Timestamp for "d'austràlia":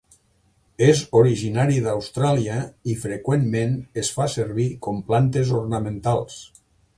1.87-2.55